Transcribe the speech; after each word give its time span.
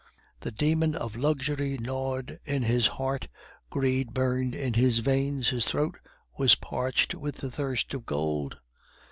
The 0.39 0.49
demon 0.49 0.95
of 0.95 1.15
luxury 1.15 1.77
gnawed 1.77 2.39
at 2.47 2.61
his 2.63 2.87
heart, 2.87 3.27
greed 3.69 4.15
burned 4.15 4.55
in 4.55 4.73
his 4.73 4.97
veins, 4.97 5.49
his 5.49 5.63
throat 5.67 5.99
was 6.39 6.55
parched 6.55 7.13
with 7.13 7.35
the 7.35 7.51
thirst 7.51 7.93
of 7.93 8.07
gold. 8.07 8.57